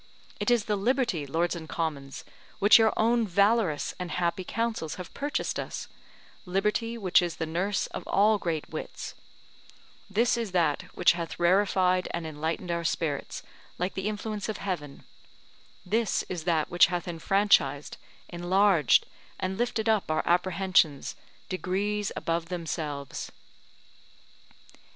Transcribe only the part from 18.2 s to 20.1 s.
enlarged and lifted up